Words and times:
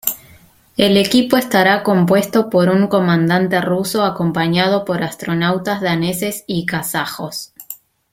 El 0.77 0.97
equipo 0.97 1.37
estará 1.37 1.83
compuesto 1.83 2.49
por 2.49 2.69
un 2.69 2.87
comandante 2.87 3.61
ruso 3.61 4.03
acompañado 4.03 4.83
por 4.83 5.03
astronautas 5.03 5.79
daneses 5.79 6.43
y 6.47 6.65
kazajos. 6.65 7.53